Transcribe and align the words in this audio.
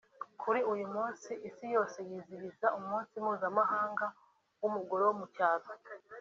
Kuri 0.41 0.59
uyu 0.73 0.85
munsi 0.95 1.31
isi 1.49 1.65
yose 1.75 1.97
yizihiza 2.09 2.67
umunsi 2.79 3.13
mpuzamahanga 3.23 4.05
w’umugore 4.61 5.01
wo 5.07 5.15
mu 5.19 5.25
cyaro 5.35 5.67